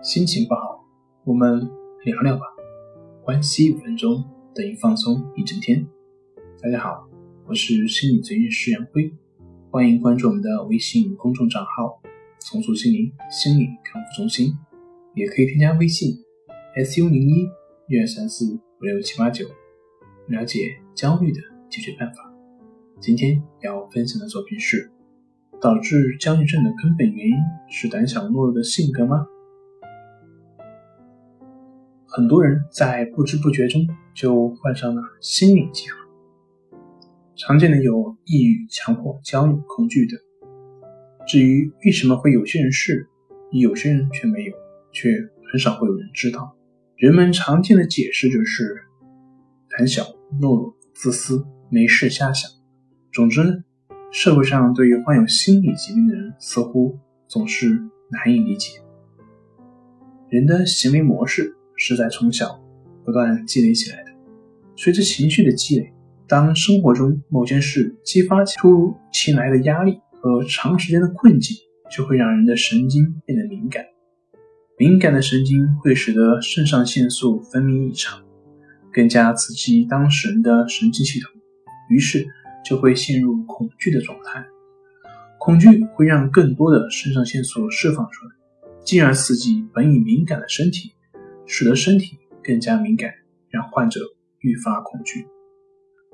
[0.00, 0.84] 心情不好，
[1.24, 1.68] 我们
[2.04, 2.42] 聊聊吧。
[3.24, 4.24] 关系五分钟
[4.54, 5.84] 等于放松一整天。
[6.62, 7.08] 大家好，
[7.48, 9.12] 我是心理咨询师杨辉，
[9.72, 12.00] 欢迎关注我们的微信公众账号
[12.46, 14.56] “重塑心灵心理康复中心”，
[15.16, 16.16] 也可以添加微信
[16.76, 17.48] “su 零一
[17.88, 19.46] 一二三四五六七八九”，
[20.28, 22.32] 了解焦虑的解决办法。
[23.00, 24.92] 今天要分享的作品是：
[25.60, 27.34] 导致焦虑症的根本原因
[27.68, 29.26] 是胆小懦弱的性格吗？
[32.10, 36.78] 很多人在不知不觉中就患上了心理疾病，
[37.36, 40.18] 常见的有抑郁、强迫、焦虑、恐惧等。
[41.26, 43.06] 至于为什么会有些人是，
[43.52, 44.54] 有些人却没有，
[44.90, 45.10] 却
[45.52, 46.56] 很少会有人知道。
[46.96, 48.74] 人们常见的解释就是
[49.76, 50.02] 胆小、
[50.40, 52.50] 懦弱、自私、没事瞎想。
[53.12, 53.52] 总之呢，
[54.10, 57.68] 社会上对于患有心理疾病的人，似乎总是
[58.10, 58.80] 难以理解。
[60.30, 61.54] 人的行为模式。
[61.78, 62.60] 是在从小
[63.04, 64.10] 不断积累起来的。
[64.76, 65.92] 随着情绪的积累，
[66.26, 71.56] 当生活中某件事激发起突如其来的压力和长时间的困境，
[71.90, 73.84] 就会让人的神经变得敏感。
[74.76, 78.22] 敏感的神经会使得肾上腺素分泌异常，
[78.92, 81.32] 更加刺激当事人的神经系统，
[81.90, 82.26] 于是
[82.64, 84.44] 就会陷入恐惧的状态。
[85.40, 88.32] 恐惧会让更多的肾上腺素释放出来，
[88.84, 90.92] 进而刺激本已敏感的身体。
[91.48, 93.10] 使得身体更加敏感，
[93.48, 94.00] 让患者
[94.40, 95.26] 愈发恐惧，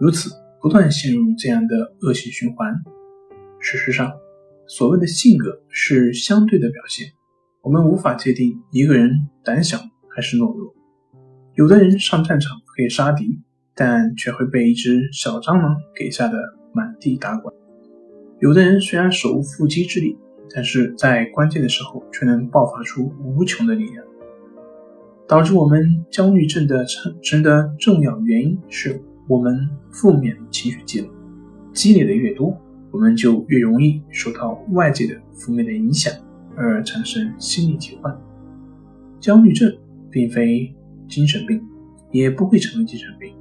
[0.00, 2.74] 如此不断陷入这样的恶性循环。
[3.60, 4.10] 事实上，
[4.66, 7.12] 所谓的性格是相对的表现，
[7.62, 10.74] 我们无法界定一个人胆小还是懦弱。
[11.54, 13.42] 有的人上战场可以杀敌，
[13.74, 16.38] 但却会被一只小蟑螂给吓得
[16.72, 17.52] 满地打滚；
[18.40, 20.16] 有的人虽然手无缚鸡之力，
[20.54, 24.07] 但是在关键的时候却能爆发出无穷的力量。
[25.28, 31.10] 导致我们焦虑症的产生的重要原因是我们负面情绪积累，
[31.74, 32.56] 积累的越多，
[32.90, 36.10] 我们就越容易受到外界的负面的影响，
[36.56, 38.18] 而产生心理疾患。
[39.20, 39.70] 焦虑症
[40.10, 40.74] 并非
[41.06, 41.60] 精神病，
[42.10, 43.34] 也不会成为精神病，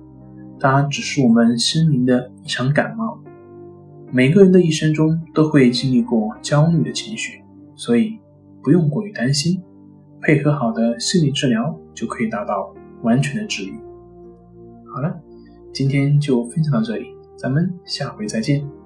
[0.59, 3.17] 它只是我们心灵的一场感冒。
[4.11, 7.41] 每个人的一生中都会经历过焦虑的情绪，
[7.77, 8.19] 所以
[8.61, 9.63] 不用过于担心。
[10.21, 12.73] 配合好的心理治疗，就可以达到
[13.03, 13.73] 完全的治愈。
[14.93, 15.19] 好了，
[15.73, 17.07] 今天就分享到这里，
[17.37, 18.76] 咱们下回再见。